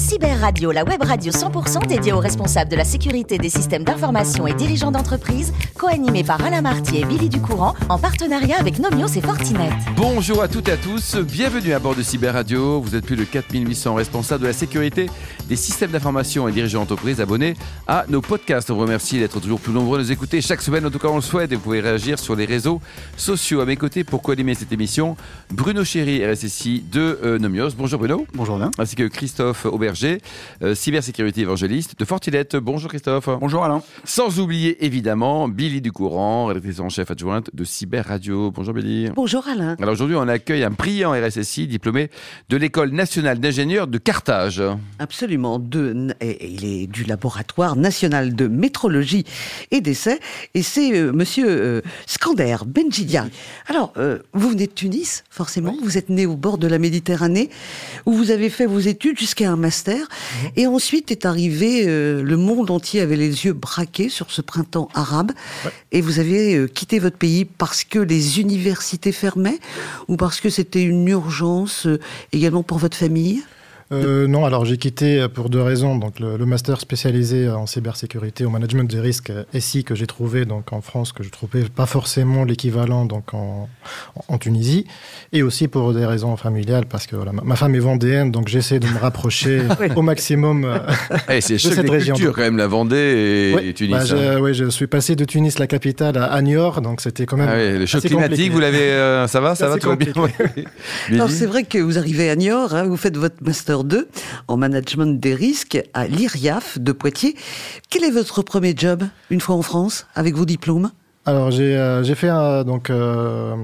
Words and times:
Cyber 0.00 0.40
Radio, 0.40 0.72
la 0.72 0.82
web 0.82 1.02
radio 1.02 1.30
100% 1.30 1.86
dédiée 1.86 2.14
aux 2.14 2.20
responsables 2.20 2.70
de 2.70 2.76
la 2.76 2.84
sécurité 2.84 3.36
des 3.36 3.50
systèmes 3.50 3.84
d'information 3.84 4.46
et 4.46 4.54
dirigeants 4.54 4.90
d'entreprise, 4.90 5.52
co-animée 5.76 6.24
par 6.24 6.42
Alain 6.42 6.62
Marty 6.62 6.96
et 6.96 7.04
Billy 7.04 7.28
Ducourant, 7.28 7.74
en 7.90 7.98
partenariat 7.98 8.58
avec 8.58 8.78
Nomios 8.78 9.08
et 9.08 9.20
Fortinet. 9.20 9.68
Bonjour 9.96 10.42
à 10.42 10.48
toutes 10.48 10.68
et 10.68 10.72
à 10.72 10.76
tous, 10.78 11.16
bienvenue 11.16 11.74
à 11.74 11.78
bord 11.78 11.94
de 11.94 12.02
Cyber 12.02 12.32
Radio. 12.32 12.80
Vous 12.80 12.96
êtes 12.96 13.04
plus 13.04 13.14
de 13.14 13.24
4800 13.24 13.94
responsables 13.94 14.42
de 14.42 14.46
la 14.46 14.54
sécurité 14.54 15.10
des 15.48 15.56
systèmes 15.56 15.90
d'information 15.90 16.48
et 16.48 16.52
dirigeants 16.52 16.80
d'entreprise 16.80 17.20
abonnés 17.20 17.54
à 17.86 18.06
nos 18.08 18.22
podcasts. 18.22 18.70
On 18.70 18.76
vous 18.76 18.80
remercie 18.80 19.18
d'être 19.18 19.38
toujours 19.38 19.60
plus 19.60 19.72
nombreux 19.72 19.98
à 19.98 20.02
nous 20.02 20.12
écouter 20.12 20.40
chaque 20.40 20.62
semaine, 20.62 20.86
en 20.86 20.90
tout 20.90 20.98
cas 20.98 21.08
on 21.08 21.16
le 21.16 21.20
souhaite, 21.20 21.52
et 21.52 21.56
vous 21.56 21.60
pouvez 21.60 21.80
réagir 21.80 22.18
sur 22.18 22.34
les 22.34 22.46
réseaux 22.46 22.80
sociaux. 23.18 23.60
À 23.60 23.66
mes 23.66 23.76
côtés 23.76 24.02
pour 24.02 24.22
co-animer 24.22 24.54
cette 24.54 24.72
émission, 24.72 25.14
Bruno 25.50 25.84
Chéry, 25.84 26.24
RSSI 26.24 26.84
de 26.90 27.18
euh, 27.22 27.38
Nomios. 27.38 27.72
Bonjour 27.76 27.98
Bruno. 27.98 28.26
Bonjour 28.32 28.56
Alain. 28.56 28.70
Ainsi 28.78 28.96
que 28.96 29.06
Christophe 29.06 29.66
Euh, 30.62 30.74
cybersécurité 30.74 31.40
évangéliste 31.42 31.98
de 31.98 32.04
Fortilette. 32.04 32.56
Bonjour 32.56 32.88
Christophe. 32.90 33.28
Bonjour 33.40 33.64
Alain. 33.64 33.82
Sans 34.04 34.38
oublier 34.38 34.84
évidemment 34.84 35.48
Billy 35.48 35.80
Ducourant, 35.80 36.46
rédactrice 36.46 36.80
en 36.80 36.88
chef 36.88 37.10
adjointe 37.10 37.50
de 37.52 37.64
Cyber 37.64 38.06
Radio. 38.06 38.50
Bonjour 38.50 38.74
Billy. 38.74 39.08
Bonjour 39.14 39.46
Alain. 39.48 39.76
Alors 39.80 39.92
aujourd'hui, 39.92 40.16
on 40.16 40.28
accueille 40.28 40.64
un 40.64 40.70
brillant 40.70 41.12
RSSI 41.12 41.66
diplômé 41.66 42.10
de 42.48 42.56
l'École 42.56 42.90
nationale 42.90 43.40
d'ingénieurs 43.40 43.86
de 43.86 43.98
Carthage. 43.98 44.62
Absolument. 44.98 45.58
De, 45.58 46.14
et 46.20 46.52
il 46.52 46.64
est 46.64 46.86
du 46.86 47.04
laboratoire 47.04 47.76
national 47.76 48.34
de 48.34 48.46
métrologie 48.46 49.24
et 49.70 49.80
d'essai. 49.80 50.20
Et 50.54 50.62
c'est 50.62 50.96
euh, 50.96 51.12
monsieur 51.12 51.46
euh, 51.48 51.80
Skander 52.06 52.56
Benjidia. 52.66 53.26
Alors, 53.66 53.92
euh, 53.96 54.18
vous 54.32 54.50
venez 54.50 54.66
de 54.66 54.72
Tunis, 54.72 55.24
forcément. 55.30 55.76
Vous 55.82 55.98
êtes 55.98 56.08
né 56.08 56.26
au 56.26 56.36
bord 56.36 56.58
de 56.58 56.66
la 56.66 56.78
Méditerranée, 56.78 57.50
où 58.06 58.12
vous 58.12 58.30
avez 58.30 58.50
fait 58.50 58.66
vos 58.66 58.78
études 58.78 59.18
jusqu'à 59.18 59.50
un 59.50 59.56
master. 59.56 59.79
Et 60.56 60.66
ensuite 60.66 61.10
est 61.10 61.24
arrivé, 61.24 61.84
euh, 61.86 62.22
le 62.22 62.36
monde 62.36 62.70
entier 62.70 63.00
avait 63.00 63.16
les 63.16 63.44
yeux 63.44 63.52
braqués 63.52 64.08
sur 64.08 64.30
ce 64.30 64.42
printemps 64.42 64.88
arabe. 64.94 65.32
Et 65.92 66.00
vous 66.00 66.18
avez 66.18 66.56
euh, 66.56 66.66
quitté 66.66 66.98
votre 66.98 67.16
pays 67.16 67.44
parce 67.44 67.84
que 67.84 67.98
les 67.98 68.40
universités 68.40 69.12
fermaient 69.12 69.58
ou 70.08 70.16
parce 70.16 70.40
que 70.40 70.50
c'était 70.50 70.82
une 70.82 71.08
urgence 71.08 71.86
euh, 71.86 72.00
également 72.32 72.62
pour 72.62 72.78
votre 72.78 72.96
famille? 72.96 73.42
Euh, 73.92 74.26
non, 74.28 74.44
alors 74.44 74.64
j'ai 74.64 74.76
quitté 74.76 75.26
pour 75.32 75.50
deux 75.50 75.60
raisons. 75.62 75.96
Donc 75.96 76.20
le, 76.20 76.36
le 76.36 76.46
master 76.46 76.80
spécialisé 76.80 77.48
en 77.50 77.66
cybersécurité, 77.66 78.44
au 78.44 78.50
management 78.50 78.88
des 78.88 79.00
risques 79.00 79.30
euh, 79.30 79.44
SI 79.58 79.82
que 79.82 79.94
j'ai 79.96 80.06
trouvé 80.06 80.44
donc 80.44 80.72
en 80.72 80.80
France, 80.80 81.12
que 81.12 81.22
je 81.24 81.30
trouvais 81.30 81.64
pas 81.64 81.86
forcément 81.86 82.44
l'équivalent 82.44 83.04
donc 83.04 83.34
en, 83.34 83.68
en 84.28 84.38
Tunisie, 84.38 84.86
et 85.32 85.42
aussi 85.42 85.66
pour 85.66 85.92
des 85.92 86.06
raisons 86.06 86.36
familiales 86.36 86.86
parce 86.86 87.06
que 87.06 87.16
voilà, 87.16 87.32
ma, 87.32 87.42
ma 87.42 87.56
femme 87.56 87.74
est 87.74 87.78
vendéenne, 87.80 88.30
donc 88.30 88.46
j'essaie 88.48 88.78
de 88.78 88.86
me 88.86 88.98
rapprocher 88.98 89.62
au 89.96 90.02
maximum. 90.02 90.64
euh, 90.64 90.78
Eh, 91.28 91.40
c'est 91.40 91.54
de 91.54 91.58
choc 91.58 91.72
cette 91.72 91.84
des 91.86 91.90
région. 91.90 92.14
cultures 92.14 92.34
quand 92.34 92.42
même, 92.42 92.56
la 92.58 92.68
Vendée 92.68 92.96
et, 92.96 93.54
ouais, 93.56 93.66
et 93.66 93.74
Tunis. 93.74 93.90
bah, 93.92 94.00
hein. 94.02 94.04
je, 94.04 94.38
ouais, 94.38 94.54
je 94.54 94.66
suis 94.70 94.86
passé 94.86 95.16
de 95.16 95.24
Tunis, 95.24 95.58
la 95.58 95.66
capitale, 95.66 96.16
à, 96.16 96.26
à 96.26 96.42
Niort, 96.42 96.80
donc 96.80 97.00
c'était 97.00 97.26
quand 97.26 97.36
même. 97.36 97.48
Ah 97.50 97.56
ouais, 97.56 97.78
le 97.78 97.86
choc 97.86 98.02
climatique, 98.02 98.28
compliqué. 98.30 98.50
vous 98.50 98.60
l'avez, 98.60 98.78
euh, 98.92 99.26
ça 99.26 99.40
va, 99.40 99.54
ça 99.56 99.66
va, 99.68 99.74
C'est 99.74 99.80
tout 99.80 99.88
va 99.88 99.96
bien. 99.96 100.12
ouais. 100.16 101.28
C'est 101.28 101.46
vrai 101.46 101.64
que 101.64 101.78
vous 101.78 101.98
arrivez 101.98 102.30
à 102.30 102.36
Niort, 102.36 102.74
hein, 102.74 102.84
vous 102.84 102.96
faites 102.96 103.16
votre 103.16 103.36
master 103.42 103.79
2 103.84 104.08
en 104.48 104.56
management 104.56 105.20
des 105.20 105.34
risques 105.34 105.82
à 105.94 106.06
l'IRIAF 106.06 106.78
de 106.78 106.92
Poitiers. 106.92 107.36
Quel 107.88 108.04
est 108.04 108.10
votre 108.10 108.42
premier 108.42 108.74
job 108.76 109.04
une 109.30 109.40
fois 109.40 109.54
en 109.54 109.62
France 109.62 110.06
avec 110.14 110.34
vos 110.34 110.44
diplômes? 110.44 110.90
Alors 111.26 111.50
j'ai 111.50 111.76
euh, 111.76 112.14
fait 112.14 112.28
un, 112.28 112.64
donc 112.64 112.90
euh, 112.90 113.54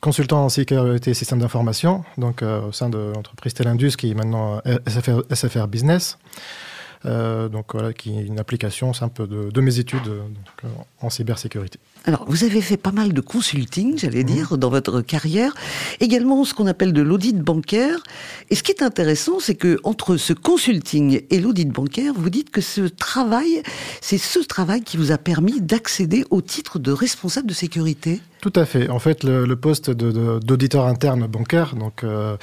consultant 0.00 0.44
en 0.44 0.48
sécurité 0.48 1.10
et 1.10 1.14
système 1.14 1.40
d'information 1.40 2.04
donc 2.16 2.42
euh, 2.42 2.68
au 2.68 2.72
sein 2.72 2.88
de 2.88 3.12
l'entreprise 3.14 3.54
Telindus 3.54 3.92
qui 3.96 4.10
est 4.10 4.14
maintenant 4.14 4.60
euh, 4.66 4.78
SFR, 4.86 5.22
SFR 5.34 5.66
Business. 5.66 6.18
Euh, 7.04 7.48
donc 7.48 7.74
voilà, 7.74 7.92
qui 7.92 8.18
est 8.18 8.22
une 8.22 8.40
application 8.40 8.92
simple 8.92 9.26
de, 9.28 9.50
de 9.50 9.60
mes 9.60 9.78
études 9.78 10.08
euh, 10.08 10.20
donc, 10.20 10.72
en 11.00 11.10
cybersécurité. 11.10 11.78
Alors 12.04 12.24
vous 12.28 12.44
avez 12.44 12.60
fait 12.60 12.76
pas 12.76 12.90
mal 12.90 13.12
de 13.12 13.20
consulting, 13.20 13.98
j'allais 13.98 14.24
dire, 14.24 14.58
dans 14.58 14.70
votre 14.70 15.00
carrière. 15.00 15.54
Également 16.00 16.44
ce 16.44 16.54
qu'on 16.54 16.66
appelle 16.66 16.92
de 16.92 17.02
l'audit 17.02 17.38
bancaire. 17.38 18.02
Et 18.50 18.54
ce 18.54 18.62
qui 18.62 18.72
est 18.72 18.82
intéressant, 18.82 19.38
c'est 19.40 19.54
que 19.54 19.78
entre 19.84 20.16
ce 20.16 20.32
consulting 20.32 21.22
et 21.30 21.40
l'audit 21.40 21.68
bancaire, 21.68 22.14
vous 22.16 22.30
dites 22.30 22.50
que 22.50 22.60
ce 22.60 22.82
travail, 22.82 23.62
c'est 24.00 24.18
ce 24.18 24.40
travail 24.40 24.82
qui 24.82 24.96
vous 24.96 25.12
a 25.12 25.18
permis 25.18 25.60
d'accéder 25.60 26.24
au 26.30 26.42
titre 26.42 26.78
de 26.78 26.90
responsable 26.90 27.46
de 27.46 27.54
sécurité. 27.54 28.20
Tout 28.40 28.52
à 28.54 28.64
fait. 28.66 28.88
En 28.88 29.00
fait, 29.00 29.24
le, 29.24 29.44
le 29.44 29.56
poste 29.56 29.90
d'auditeur 29.90 30.86
interne 30.86 31.26
bancaire, 31.26 31.74
donc 31.74 32.04
euh, 32.04 32.36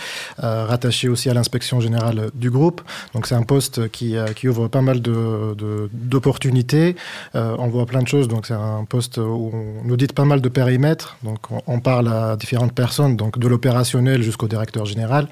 euh, 0.43 0.65
rattaché 0.65 1.07
aussi 1.07 1.29
à 1.29 1.33
l'inspection 1.33 1.79
générale 1.79 2.31
du 2.33 2.49
groupe, 2.51 2.81
donc 3.13 3.27
c'est 3.27 3.35
un 3.35 3.43
poste 3.43 3.89
qui, 3.91 4.17
euh, 4.17 4.25
qui 4.33 4.49
ouvre 4.49 4.67
pas 4.67 4.81
mal 4.81 5.01
de- 5.01 5.53
de- 5.57 5.89
d'opportunités. 5.93 6.97
Euh, 7.35 7.55
on 7.59 7.67
voit 7.67 7.85
plein 7.85 8.01
de 8.01 8.09
choses. 8.09 8.27
Donc 8.27 8.45
c'est 8.45 8.53
un 8.53 8.83
poste 8.83 9.17
où 9.19 9.51
on 9.85 9.89
audite 9.89 10.11
pas 10.11 10.25
mal 10.25 10.41
de 10.41 10.49
périmètres. 10.49 11.15
Donc 11.23 11.49
on, 11.49 11.61
on 11.65 11.79
parle 11.79 12.09
à 12.09 12.35
différentes 12.35 12.73
personnes, 12.73 13.15
donc 13.15 13.39
de 13.39 13.47
l'opérationnel 13.47 14.21
jusqu'au 14.21 14.49
directeur 14.49 14.85
général. 14.85 15.29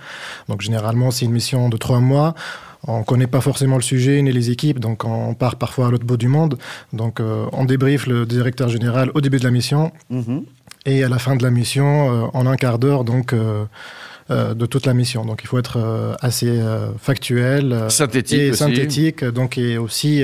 Donc 0.47 0.61
généralement 0.61 1.11
c'est 1.11 1.25
une 1.25 1.33
mission 1.33 1.67
de 1.67 1.75
trois 1.75 1.99
mois. 1.99 2.35
On 2.87 2.99
ne 2.99 3.03
connaît 3.03 3.27
pas 3.27 3.41
forcément 3.41 3.77
le 3.77 3.81
sujet 3.81 4.21
ni 4.21 4.31
les 4.31 4.51
équipes, 4.51 4.79
donc 4.79 5.05
on 5.05 5.33
part 5.35 5.55
parfois 5.55 5.87
à 5.87 5.91
l'autre 5.91 6.05
bout 6.05 6.17
du 6.17 6.27
monde. 6.27 6.57
Donc 6.91 7.19
euh, 7.19 7.45
on 7.53 7.63
débriefe 7.65 8.07
le 8.07 8.25
directeur 8.25 8.67
général 8.69 9.09
au 9.13 9.21
début 9.21 9.39
de 9.39 9.43
la 9.45 9.51
mission. 9.51 9.91
Et 10.85 11.03
à 11.03 11.07
la 11.07 11.17
fin 11.17 11.37
de 11.37 11.43
la 11.43 11.49
mission, 11.49 12.25
euh, 12.25 12.27
en 12.33 12.45
un 12.45 12.57
quart 12.57 12.77
d'heure, 12.79 13.05
donc 13.05 13.31
euh, 13.31 13.63
euh, 14.31 14.53
de 14.53 14.65
toute 14.65 14.85
la 14.85 14.93
mission. 14.93 15.23
Donc 15.25 15.41
il 15.43 15.47
faut 15.47 15.57
être 15.59 15.77
euh, 15.77 16.13
assez 16.21 16.49
euh, 16.49 16.87
factuel 16.99 17.71
euh, 17.71 17.89
Synthétique 17.89 18.39
et 18.39 18.49
aussi. 18.49 18.59
synthétique, 18.59 19.23
donc 19.23 19.57
et 19.57 19.77
aussi 19.77 20.23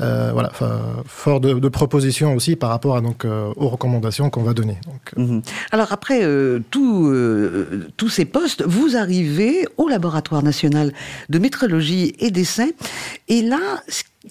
euh, 0.00 0.30
voilà, 0.32 0.52
fort 1.06 1.40
de, 1.40 1.54
de 1.54 1.68
propositions 1.68 2.34
aussi 2.34 2.54
par 2.56 2.70
rapport 2.70 2.96
à 2.96 3.00
donc 3.00 3.24
euh, 3.24 3.52
aux 3.56 3.68
recommandations 3.68 4.30
qu'on 4.30 4.42
va 4.42 4.54
donner. 4.54 4.78
Donc, 4.86 5.12
euh, 5.18 5.22
Mhm. 5.22 5.42
Alors 5.72 5.92
après 5.92 6.20
tout, 6.70 7.12
tous 7.96 8.08
ces 8.08 8.24
postes, 8.24 8.62
vous 8.66 8.96
arrivez 8.96 9.66
au 9.76 9.88
laboratoire 9.88 10.42
national 10.42 10.92
de 11.28 11.38
métrologie 11.38 12.14
et 12.18 12.30
d'essai, 12.30 12.74
et 13.28 13.42
là, 13.42 13.58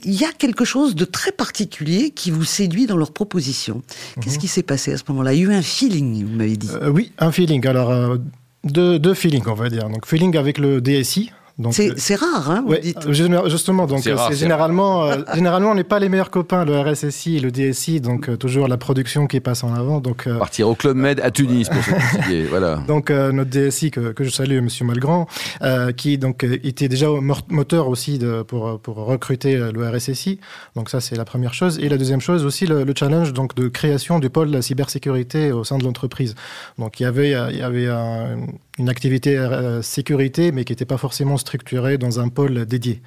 il 0.04 0.14
y 0.14 0.24
a 0.26 0.32
quelque 0.32 0.66
chose 0.66 0.96
de 0.96 1.06
très 1.06 1.32
particulier 1.32 2.12
qui 2.12 2.32
vous 2.32 2.44
séduit 2.46 2.86
dans 2.86 2.98
leurs 2.98 3.12
propositions. 3.12 3.82
Qu'est-ce 4.22 4.40
qui 4.40 4.48
s'est 4.48 4.64
passé 4.64 4.94
à 4.94 4.98
ce 4.98 5.04
moment-là? 5.10 5.34
Il 5.34 5.40
y 5.40 5.46
a 5.46 5.50
eu 5.50 5.54
un 5.54 5.62
feeling, 5.62 6.26
vous 6.26 6.36
m'avez 6.36 6.58
dit. 6.58 6.70
oui, 6.92 7.12
un 7.20 7.32
feeling. 7.32 7.66
Alors 7.68 8.18
deux, 8.64 9.00
deux 9.00 9.14
feelings, 9.14 9.44
on 9.48 9.54
va 9.54 9.70
dire. 9.70 9.90
Donc 9.90 10.06
feeling 10.06 10.36
avec 10.38 10.58
le 10.58 10.82
DSI. 10.82 11.32
Donc, 11.60 11.74
C'est 11.74 11.90
euh, 11.90 11.94
c'est 11.98 12.14
rare, 12.16 12.52
hein, 12.52 12.64
vous 12.66 12.74
Ouais, 12.74 12.80
dites. 12.82 13.08
euh, 13.08 13.50
justement, 13.50 13.88
donc 13.88 14.02
C'est 14.04 14.12
euh, 14.12 14.16
rare, 14.16 14.28
c'est 14.28 14.36
c'est 14.36 14.40
généralement, 14.42 15.06
euh, 15.06 15.16
généralement, 15.34 15.72
on 15.72 15.76
n'est 15.76 15.84
pas 15.84 15.98
les 15.98 16.08
meilleurs 16.08 16.30
copains, 16.30 16.66
le 16.66 16.80
RSSI 16.80 17.38
et 17.38 17.40
le 17.40 17.50
DSI, 17.50 18.00
donc 18.00 18.30
euh, 18.30 18.38
toujours 18.38 18.68
la 18.68 18.78
production 18.78 19.26
qui 19.26 19.40
passe 19.40 19.64
en 19.64 19.74
avant. 19.74 20.00
Donc, 20.00 20.28
euh, 20.28 20.38
Partir 20.38 20.70
au 20.70 20.76
Club 20.76 20.96
Med 20.98 21.20
à 21.20 21.32
Tunis 21.32 21.68
pour 21.70 21.84
se 21.84 21.90
fatiguer, 21.90 22.44
voilà. 22.44 22.76
donc 22.88 23.10
euh, 23.10 23.32
notre 23.32 23.50
DSI 23.50 23.90
que, 23.90 24.12
que 24.12 24.24
je 24.24 24.30
salue, 24.30 24.62
Monsieur 24.62 24.86
Malgrand, 24.86 25.26
euh, 25.64 25.92
qui 25.94 26.20
donc 26.20 26.44
était 26.44 26.90
déjà 26.90 27.08
moteur 27.50 27.88
aussi 27.88 28.20
de, 28.20 28.44
pour 28.44 28.80
pour 28.80 28.98
recruter 28.98 29.58
le 29.58 29.90
RSSI. 29.90 30.40
Donc 30.76 30.90
ça 30.92 31.02
c'est 31.02 31.16
la 31.16 31.26
première 31.26 31.56
chose. 31.56 31.80
Et 31.80 31.90
la 31.90 31.98
deuxième 31.98 32.22
chose 32.22 32.46
aussi 32.46 32.68
le, 32.68 32.84
le 32.84 32.94
challenge 32.96 33.34
donc 33.34 33.56
de 33.56 33.68
création 33.68 34.20
du 34.20 34.30
pôle 34.30 34.50
de 34.50 34.54
la 34.54 34.62
cybersécurité 34.62 35.52
au 35.52 35.64
sein 35.64 35.80
de 35.80 35.84
l'entreprise. 35.86 36.36
Donc 36.78 37.00
il 37.00 37.04
y 37.04 37.06
avait 37.08 37.32
il 37.52 37.58
y 37.58 37.62
avait 37.64 37.88
un- 37.88 38.38
une 38.78 38.90
activité 38.90 39.38
euh, 39.38 39.82
sécurité, 39.82 40.52
mais 40.52 40.64
qui 40.64 40.72
n'était 40.72 40.86
pas 40.86 40.98
forcément 40.98 41.38
structurée 41.38 41.98
dans 41.98 42.20
un 42.20 42.30
pôle 42.30 42.66
dédié. 42.66 43.02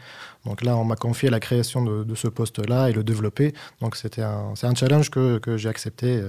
Donc 0.44 0.62
là, 0.62 0.76
on 0.76 0.84
m'a 0.84 0.96
confié 0.96 1.30
la 1.30 1.40
création 1.40 1.84
de, 1.84 2.04
de 2.04 2.14
ce 2.14 2.28
poste-là 2.28 2.90
et 2.90 2.92
le 2.92 3.04
développer. 3.04 3.52
Donc 3.80 3.96
c'était 3.96 4.22
un, 4.22 4.54
c'est 4.56 4.66
un 4.66 4.74
challenge 4.74 5.10
que, 5.10 5.38
que 5.38 5.56
j'ai 5.56 5.68
accepté. 5.68 6.20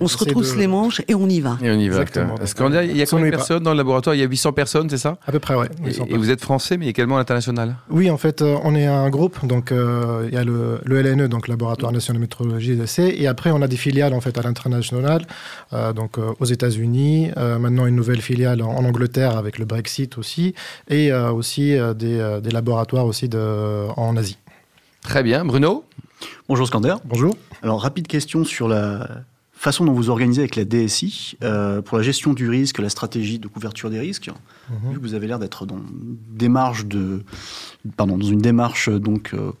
On 0.00 0.08
se 0.08 0.16
retrousse 0.18 0.54
de- 0.54 0.58
les 0.58 0.66
manches 0.66 1.00
et 1.08 1.14
on 1.14 1.28
y 1.28 1.40
va. 1.40 1.58
Et 1.62 1.70
on 1.70 1.74
y 1.74 1.88
va. 1.88 2.00
Exactement. 2.02 2.34
quoi. 2.34 2.44
Est-ce 2.44 2.54
qu'on 2.54 2.72
a- 2.72 2.84
il 2.84 2.96
y 2.96 3.02
a 3.02 3.06
combien 3.06 3.26
de 3.26 3.30
pas. 3.30 3.36
personnes 3.38 3.62
dans 3.62 3.72
le 3.72 3.76
laboratoire? 3.76 4.14
Il 4.14 4.18
y 4.20 4.22
a 4.24 4.26
800 4.26 4.52
personnes, 4.52 4.88
c'est 4.90 4.98
ça? 4.98 5.18
À 5.26 5.32
peu 5.32 5.38
près, 5.38 5.54
ouais. 5.54 5.68
et, 6.08 6.16
vous 6.16 6.30
êtes 6.30 6.40
français, 6.40 6.76
mais 6.76 6.86
également 6.88 7.18
international 7.18 7.76
Oui, 7.90 8.10
en 8.10 8.16
fait, 8.18 8.42
euh, 8.42 8.56
on 8.64 8.74
est 8.74 8.86
un 8.86 9.08
groupe. 9.10 9.44
Donc, 9.46 9.72
euh, 9.72 10.26
il 10.28 10.34
y 10.34 10.38
a 10.38 10.44
le, 10.44 10.80
le 10.84 11.00
LNE, 11.02 11.28
donc 11.28 11.48
Laboratoire 11.48 11.92
National 11.92 12.18
de 12.18 12.24
Métrologie 12.24 12.72
et 12.72 12.76
d'Essai. 12.76 13.14
Et 13.18 13.26
après, 13.26 13.50
on 13.50 13.62
a 13.62 13.68
des 13.68 13.76
filiales, 13.76 14.14
en 14.14 14.20
fait, 14.20 14.36
à 14.38 14.42
l'international, 14.42 15.26
euh, 15.72 15.92
donc 15.92 16.18
euh, 16.18 16.32
aux 16.40 16.44
États-Unis. 16.44 17.30
euh, 17.36 17.58
maintenant, 17.58 17.86
une 17.86 17.96
nouvelle 17.96 18.20
filiale 18.20 18.62
en, 18.62 18.70
en 18.70 18.84
Angleterre 18.84 19.36
avec 19.36 19.58
le 19.58 19.64
Brexit 19.64 20.18
aussi. 20.18 20.54
Et 20.88 21.12
euh, 21.12 21.30
aussi 21.32 21.76
euh, 21.76 21.94
des, 21.94 22.18
euh, 22.18 22.40
des 22.40 22.50
laboratoires 22.50 23.06
aussi 23.06 23.28
de, 23.28 23.86
en 23.96 24.16
Asie. 24.16 24.38
Très 25.02 25.22
bien. 25.22 25.44
Bruno? 25.44 25.84
Bonjour 26.48 26.66
Skander. 26.66 26.94
Bonjour. 27.04 27.36
Alors, 27.62 27.80
rapide 27.80 28.06
question 28.08 28.44
sur 28.44 28.66
la 28.68 29.08
façon 29.58 29.84
dont 29.84 29.92
vous 29.92 30.08
organisez 30.08 30.42
avec 30.42 30.56
la 30.56 30.64
DSI 30.64 31.36
euh, 31.42 31.82
pour 31.82 31.98
la 31.98 32.04
gestion 32.04 32.32
du 32.32 32.48
risque, 32.48 32.78
la 32.78 32.88
stratégie 32.88 33.38
de 33.38 33.48
couverture 33.48 33.90
des 33.90 33.98
risques. 33.98 34.30
Mhm. 34.70 34.92
Vu 34.92 34.98
que 34.98 35.02
vous 35.02 35.14
avez 35.14 35.26
l'air 35.26 35.38
d'être 35.38 35.66
dans 35.66 35.78
une 35.78 36.16
démarche 36.30 36.86
de, 36.86 37.24
pardon, 37.96 38.16
dans 38.16 38.26
une 38.26 38.40
démarche 38.40 38.88
euh, 38.88 39.00
donc 39.00 39.34
euh, 39.34 39.52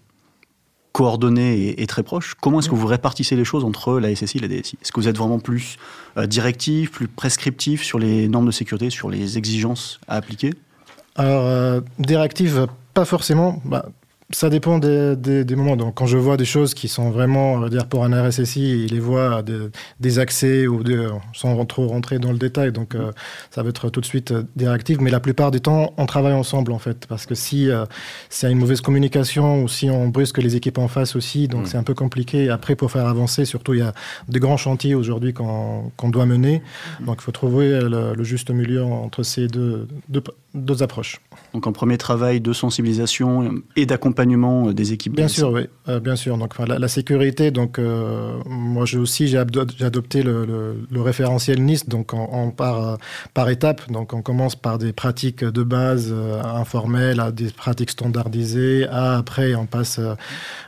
coordonnée 0.92 1.58
et, 1.58 1.82
et 1.82 1.86
très 1.86 2.02
proche. 2.02 2.34
Comment 2.40 2.60
est-ce 2.60 2.68
que 2.68 2.74
vous 2.74 2.86
répartissez 2.86 3.36
les 3.36 3.44
choses 3.44 3.64
entre 3.64 3.98
la 3.98 4.14
SSI 4.14 4.38
et 4.38 4.40
la 4.40 4.48
DSI 4.48 4.78
Est-ce 4.80 4.92
que 4.92 5.00
vous 5.00 5.08
êtes 5.08 5.18
vraiment 5.18 5.40
plus 5.40 5.76
euh, 6.16 6.26
directif, 6.26 6.92
plus 6.92 7.08
prescriptif 7.08 7.82
sur 7.82 7.98
les 7.98 8.28
normes 8.28 8.46
de 8.46 8.52
sécurité, 8.52 8.90
sur 8.90 9.10
les 9.10 9.36
exigences 9.36 10.00
à 10.06 10.14
appliquer? 10.14 10.54
Alors, 11.16 11.82
directive, 11.98 12.68
pas 12.94 13.04
forcément. 13.04 13.60
Bah, 13.64 13.86
ça 14.30 14.50
dépend 14.50 14.78
des, 14.78 15.16
des, 15.16 15.44
des, 15.44 15.56
moments. 15.56 15.76
Donc, 15.76 15.94
quand 15.94 16.06
je 16.06 16.18
vois 16.18 16.36
des 16.36 16.44
choses 16.44 16.74
qui 16.74 16.86
sont 16.86 17.10
vraiment, 17.10 17.54
on 17.54 17.60
va 17.60 17.70
dire, 17.70 17.86
pour 17.86 18.04
un 18.04 18.28
RSSI, 18.28 18.84
il 18.84 18.92
les 18.92 19.00
voit 19.00 19.42
des, 19.42 19.58
des 20.00 20.18
accès 20.18 20.66
ou 20.66 20.82
de, 20.84 21.08
sans 21.32 21.64
trop 21.64 21.86
rentrer 21.86 22.18
dans 22.18 22.30
le 22.30 22.36
détail. 22.36 22.70
Donc, 22.72 22.94
euh, 22.94 23.10
ça 23.50 23.62
va 23.62 23.70
être 23.70 23.88
tout 23.88 24.02
de 24.02 24.06
suite 24.06 24.32
euh, 24.32 24.42
directif. 24.54 24.98
Mais 25.00 25.10
la 25.10 25.20
plupart 25.20 25.50
du 25.50 25.62
temps, 25.62 25.94
on 25.96 26.04
travaille 26.04 26.34
ensemble, 26.34 26.72
en 26.72 26.78
fait. 26.78 27.06
Parce 27.06 27.24
que 27.24 27.34
si 27.34 27.70
euh, 27.70 27.86
a 28.42 28.48
une 28.48 28.58
mauvaise 28.58 28.82
communication 28.82 29.62
ou 29.62 29.68
si 29.68 29.88
on 29.88 30.08
brusque 30.08 30.38
les 30.38 30.56
équipes 30.56 30.78
en 30.78 30.88
face 30.88 31.16
aussi, 31.16 31.48
donc 31.48 31.62
Mm. 31.62 31.66
c'est 31.66 31.78
un 31.78 31.82
peu 31.82 31.94
compliqué. 31.94 32.50
Après, 32.50 32.76
pour 32.76 32.90
faire 32.90 33.06
avancer, 33.06 33.46
surtout, 33.46 33.72
il 33.72 33.80
y 33.80 33.82
a 33.82 33.94
de 34.28 34.38
grands 34.38 34.58
chantiers 34.58 34.94
aujourd'hui 34.94 35.32
qu'on 35.32 35.90
doit 36.04 36.26
mener. 36.26 36.62
Donc, 37.00 37.16
il 37.20 37.24
faut 37.24 37.32
trouver 37.32 37.80
le, 37.80 38.12
le 38.14 38.24
juste 38.24 38.50
milieu 38.50 38.84
entre 38.84 39.22
ces 39.22 39.46
deux, 39.46 39.88
deux, 40.10 40.22
deux 40.54 40.82
approches. 40.82 41.20
Donc 41.54 41.66
un 41.66 41.72
premier 41.72 41.96
travail 41.96 42.40
de 42.40 42.52
sensibilisation 42.52 43.62
et 43.74 43.86
d'accompagnement 43.86 44.17
des 44.26 44.92
équipes. 44.92 45.14
Bien 45.14 45.28
sûr, 45.28 45.50
oui, 45.50 45.66
euh, 45.88 46.00
bien 46.00 46.16
sûr. 46.16 46.36
Donc 46.38 46.58
la, 46.58 46.78
la 46.78 46.88
sécurité, 46.88 47.50
donc 47.50 47.78
euh, 47.78 48.32
moi 48.46 48.84
j'ai 48.84 48.98
aussi 48.98 49.28
j'ai 49.28 49.38
ado- 49.38 49.66
j'ai 49.76 49.84
adopté 49.84 50.22
le, 50.22 50.44
le, 50.44 50.86
le 50.90 51.00
référentiel 51.02 51.62
NIST, 51.62 51.88
donc 51.88 52.12
on, 52.12 52.28
on 52.32 52.50
part 52.50 52.88
euh, 52.88 52.96
par 53.34 53.48
étapes. 53.48 53.90
Donc 53.90 54.12
on 54.12 54.22
commence 54.22 54.56
par 54.56 54.78
des 54.78 54.92
pratiques 54.92 55.44
de 55.44 55.62
base 55.62 56.10
euh, 56.12 56.42
informelles, 56.42 57.20
à 57.20 57.30
des 57.32 57.50
pratiques 57.50 57.90
standardisées, 57.90 58.86
à 58.88 59.18
après 59.18 59.54
on 59.54 59.66
passe 59.66 59.98
euh, 59.98 60.14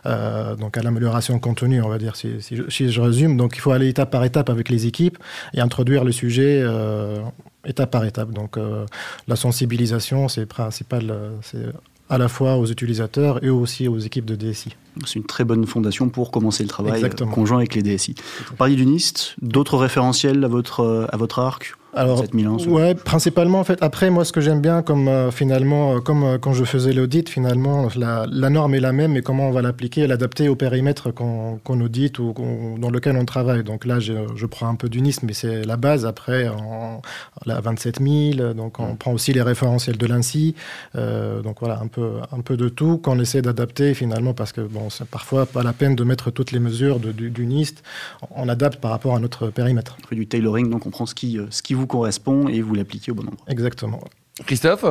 euh, 0.07 0.57
donc 0.57 0.77
à 0.79 0.83
l'amélioration 0.83 1.39
continue, 1.39 1.83
on 1.83 1.89
va 1.89 1.99
dire 1.99 2.17
si, 2.17 2.41
si, 2.41 2.57
je, 2.57 2.63
si 2.69 2.91
je 2.91 3.01
résume. 3.01 3.37
Donc 3.37 3.57
il 3.57 3.61
faut 3.61 3.73
aller 3.73 3.89
étape 3.89 4.11
par 4.11 4.25
étape 4.25 4.49
avec 4.51 4.69
les 4.69 4.87
équipes 4.87 5.19
et 5.55 5.61
introduire 5.61 6.05
le 6.05 6.13
sujet. 6.13 6.61
euh, 6.63 7.21
étape 7.67 7.91
par 7.91 8.07
étape. 8.07 8.31
Donc 8.31 8.57
euh, 8.57 8.87
la 9.29 9.37
sensibilisation, 9.37 10.29
c'est 10.29 10.47
principal, 10.47 11.11
euh, 11.11 11.31
c'est 11.43 11.67
à 12.11 12.19
la 12.19 12.29
fois 12.29 12.57
aux 12.57 12.67
utilisateurs 12.67 13.43
et 13.43 13.49
aussi 13.49 13.89
aux 13.89 13.99
équipes 13.99 14.27
de 14.27 14.35
DSI. 14.35 14.77
C'est 15.07 15.15
une 15.15 15.25
très 15.25 15.45
bonne 15.45 15.65
fondation 15.65 16.09
pour 16.09 16.31
commencer 16.33 16.65
le 16.65 16.69
travail 16.69 16.95
Exactement. 16.95 17.31
conjoint 17.31 17.59
avec 17.59 17.75
les 17.77 17.83
DSI. 17.83 18.17
Vous 18.49 18.57
parliez 18.57 18.75
du 18.75 18.85
NIST, 18.85 19.37
d'autres 19.41 19.79
référentiels 19.79 20.45
à 20.45 20.49
votre, 20.49 20.81
euh, 20.81 21.07
à 21.11 21.17
votre 21.17 21.39
arc 21.39 21.77
Alors, 21.95 22.19
7001 22.21 22.59
ce- 22.59 22.69
ouais, 22.69 22.95
principalement 22.95 23.61
en 23.61 23.65
fait. 23.65 23.83
Après, 23.83 24.11
moi, 24.11 24.25
ce 24.25 24.33
que 24.33 24.41
j'aime 24.41 24.61
bien, 24.61 24.83
comme 24.83 25.09
euh, 25.09 25.31
finalement, 25.31 25.97
euh, 25.97 26.01
comme 26.01 26.23
euh, 26.25 26.39
quand 26.39 26.53
je 26.53 26.65
faisais 26.65 26.93
l'audit, 26.93 27.29
finalement, 27.29 27.89
la, 27.97 28.27
la 28.31 28.49
norme 28.51 28.75
est 28.75 28.81
la 28.81 28.93
même, 28.93 29.13
mais 29.13 29.23
comment 29.23 29.49
on 29.49 29.51
va 29.51 29.61
l'appliquer, 29.63 30.03
et 30.03 30.07
l'adapter 30.07 30.49
au 30.49 30.55
périmètre 30.57 31.11
qu'on 31.11 31.59
qu'on 31.65 31.81
audite 31.81 32.19
ou 32.19 32.33
dans 32.79 32.91
lequel 32.91 33.17
on 33.17 33.25
travaille. 33.25 33.65
Donc 33.65 33.85
là, 33.87 33.99
je, 34.01 34.13
je 34.37 34.47
prends 34.47 34.69
un 34.69 34.77
peu 34.77 34.89
du 34.89 35.01
NIST, 35.03 35.23
mais 35.25 35.33
c'est 35.33 35.65
la 35.65 35.77
base. 35.77 36.07
Après, 36.07 36.49
on, 36.49 37.01
la 37.47 37.61
27000, 37.61 38.55
donc 38.57 38.79
on 38.79 38.95
prend 38.95 39.13
aussi 39.13 39.33
les 39.33 39.43
référentiels 39.43 39.97
de 39.99 40.07
l'ANSI. 40.07 40.55
Donc 40.95 41.57
voilà, 41.61 41.81
un 41.83 41.87
peu, 41.89 42.13
un 42.33 42.41
peu 42.41 42.57
de 42.57 42.69
tout 42.69 42.99
qu'on 42.99 43.19
essaie 43.19 43.43
d'adapter 43.43 43.95
finalement, 43.95 44.35
parce 44.35 44.53
que 44.53 44.61
bon, 44.61 44.91
c'est 44.91 45.07
parfois 45.07 45.47
pas 45.47 45.63
la 45.63 45.73
peine 45.73 45.97
de 45.97 46.05
mettre 46.05 46.31
toutes 46.31 46.53
les 46.53 46.61
mesures 46.61 47.01
de- 47.01 47.13
du, 47.13 47.31
du 47.31 47.47
NIST. 47.47 47.83
On 48.35 48.49
adapte 48.49 48.81
par 48.81 48.91
rapport 48.93 49.15
à 49.17 49.19
notre 49.21 49.49
périmètre. 49.49 49.97
On 50.05 50.07
fait 50.09 50.17
du 50.17 50.27
tailoring, 50.27 50.71
donc 50.71 50.87
on 50.87 50.91
prend 50.91 51.07
ce 51.07 51.15
qui, 51.15 51.39
ce 51.51 51.63
qui 51.63 51.75
vous 51.81 51.87
correspond 51.87 52.47
et 52.49 52.61
vous 52.63 52.75
l'appliquez 52.75 53.11
au 53.11 53.15
bon 53.15 53.23
endroit. 53.25 53.45
Exactement. 53.49 54.01
Christophe 54.47 54.85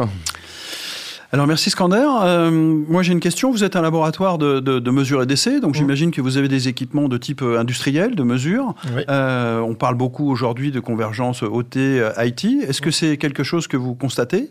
Alors 1.31 1.45
merci 1.45 1.69
Scander. 1.69 2.03
Euh, 2.23 2.49
moi 2.49 3.03
j'ai 3.03 3.13
une 3.13 3.19
question. 3.19 3.51
Vous 3.51 3.63
êtes 3.63 3.75
un 3.75 3.81
laboratoire 3.83 4.39
de, 4.39 4.59
de, 4.59 4.79
de 4.79 4.91
mesure 4.91 5.21
et 5.21 5.27
d'essai, 5.27 5.59
donc 5.59 5.75
Mm. 5.75 5.77
j'imagine 5.77 6.11
que 6.11 6.21
vous 6.21 6.37
avez 6.37 6.47
des 6.47 6.67
équipements 6.67 7.07
de 7.07 7.17
type 7.19 7.43
euh, 7.43 7.59
industriel, 7.59 8.15
de 8.15 8.23
mesure. 8.23 8.73
Oui. 8.95 9.03
Euh, 9.09 9.59
on 9.59 9.75
parle 9.75 9.93
beaucoup 9.95 10.31
aujourd'hui 10.31 10.71
de 10.71 10.79
convergence 10.79 11.43
OT 11.43 11.77
euh, 11.77 12.11
IT. 12.17 12.45
Est-ce 12.67 12.81
que 12.81 12.89
c'est 12.89 13.17
quelque 13.17 13.43
chose 13.43 13.67
que 13.67 13.77
vous 13.77 13.93
constatez? 13.93 14.49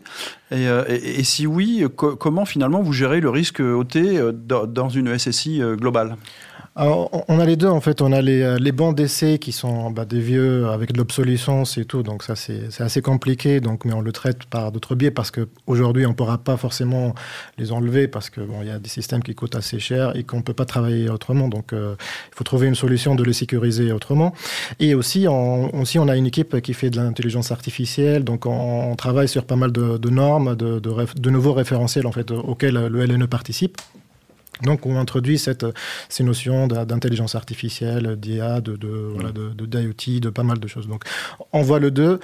Et, 0.51 0.63
et- 0.87 1.19
et 1.19 1.23
si 1.25 1.45
oui, 1.47 1.83
co- 1.97 2.15
comment 2.15 2.45
finalement 2.45 2.81
vous 2.81 2.93
gérez 2.93 3.19
le 3.19 3.29
risque 3.29 3.59
OT 3.59 3.97
dans 4.67 4.89
une 4.89 5.17
SSI 5.17 5.61
globale? 5.75 6.15
On- 6.81 7.39
a 7.39 7.45
les 7.45 7.57
deux 7.57 7.67
en 7.67 7.81
fait. 7.81 8.01
On 8.01 8.13
a 8.13 8.21
les, 8.21 8.41
euh, 8.41 8.57
les 8.57 8.71
bancs 8.71 8.95
d'essai 8.95 9.37
qui 9.37 9.51
sont 9.51 9.91
bah, 9.91 10.05
des 10.05 10.21
vieux 10.21 10.67
avec 10.67 10.93
de 10.93 10.97
l'obsolescence 10.97 11.77
et 11.77 11.83
tout. 11.83 12.03
Donc 12.03 12.23
ça 12.23 12.35
c'est 12.35 12.69
assez 12.79 13.01
compliqué. 13.01 13.59
Donc 13.59 13.83
mais 13.83 13.93
on 13.93 14.01
le 14.01 14.11
traite 14.13 14.45
par 14.45 14.71
d'autres 14.71 14.95
biais 14.95 15.11
parce 15.11 15.29
que 15.29 15.49
aujourd'hui 15.67 16.05
on 16.05 16.13
pourra 16.13 16.37
pas 16.37 16.55
forcément 16.55 17.13
les 17.57 17.71
enlever 17.73 18.07
parce 18.07 18.29
que 18.29 18.39
bon 18.41 18.61
y 18.63 18.69
a 18.69 18.79
des 18.79 18.89
systèmes 18.89 19.21
qui 19.23 19.35
coûtent 19.35 19.55
assez 19.55 19.79
cher 19.79 20.15
et 20.15 20.23
qu'on 20.23 20.41
peut 20.41 20.53
pas 20.53 20.65
travailler 20.65 21.09
autrement. 21.09 21.49
Donc 21.49 21.73
euh, 21.73 21.95
il 22.31 22.35
faut 22.35 22.45
trouver 22.45 22.67
une 22.67 22.75
solution 22.75 23.15
de 23.15 23.23
les 23.23 23.33
sécuriser 23.33 23.91
autrement. 23.91 24.33
Et 24.79 24.95
aussi 24.95 25.27
on, 25.27 25.75
aussi 25.75 25.99
on 25.99 26.07
a 26.07 26.15
une 26.15 26.27
équipe 26.27 26.61
qui 26.61 26.73
fait 26.73 26.89
de 26.89 26.97
l'intelligence 26.97 27.51
artificielle. 27.51 28.23
Donc 28.23 28.45
on, 28.45 28.95
travaille 28.95 29.27
sur 29.29 29.45
pas 29.45 29.55
mal 29.55 29.71
de, 29.71 30.09
normes, 30.09 30.55
de, 30.55 30.79
de 30.79 31.29
nouveaux 31.29 31.53
référentiels 31.53 32.05
en 32.07 32.11
fait 32.11 32.31
auxquels 32.31 32.75
le 32.75 33.05
LNE 33.05 33.27
participe. 33.27 33.77
Donc, 34.63 34.85
on 34.85 34.97
introduit 34.97 35.37
cette, 35.39 35.65
ces 36.09 36.23
notions 36.23 36.67
d'in- 36.67 36.85
d'intelligence 36.85 37.35
artificielle, 37.35 38.15
d'IA, 38.17 38.61
de, 38.61 38.75
de, 38.75 38.87
voilà, 38.87 39.31
de, 39.31 39.49
de 39.49 39.65
d'IoT, 39.65 40.19
de 40.19 40.29
pas 40.29 40.43
mal 40.43 40.59
de 40.59 40.67
choses. 40.67 40.87
Donc, 40.87 41.03
on 41.53 41.61
voit 41.61 41.79
le 41.79 41.91
2, 41.91 42.19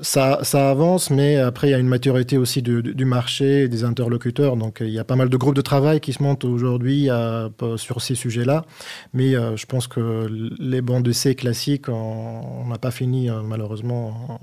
ça, 0.00 0.40
ça 0.42 0.70
avance, 0.70 1.10
mais 1.10 1.36
après, 1.36 1.68
il 1.68 1.70
y 1.70 1.74
a 1.74 1.78
une 1.78 1.88
maturité 1.88 2.36
aussi 2.38 2.62
du, 2.62 3.04
marché 3.04 3.68
des 3.68 3.84
interlocuteurs. 3.84 4.56
Donc, 4.56 4.78
il 4.80 4.90
y 4.90 4.98
a 4.98 5.04
pas 5.04 5.16
mal 5.16 5.28
de 5.28 5.36
groupes 5.36 5.54
de 5.54 5.62
travail 5.62 6.00
qui 6.00 6.12
se 6.12 6.22
montent 6.22 6.44
aujourd'hui 6.44 7.08
euh, 7.10 7.48
sur 7.76 8.00
ces 8.02 8.14
sujets-là. 8.14 8.64
Mais 9.12 9.34
euh, 9.34 9.56
je 9.56 9.66
pense 9.66 9.86
que 9.86 10.28
les 10.58 10.80
bancs 10.82 11.02
d'essai 11.04 11.34
classiques, 11.34 11.88
on 11.88 12.66
n'a 12.68 12.78
pas 12.78 12.90
fini, 12.90 13.30
euh, 13.30 13.42
malheureusement, 13.42 14.40